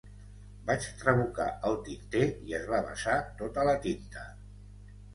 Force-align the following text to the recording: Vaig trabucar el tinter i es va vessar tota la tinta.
Vaig 0.69 0.87
trabucar 1.01 1.47
el 1.71 1.77
tinter 1.89 2.25
i 2.49 2.59
es 2.63 2.67
va 2.75 2.83
vessar 2.91 3.21
tota 3.45 3.71
la 3.73 3.81
tinta. 3.89 4.29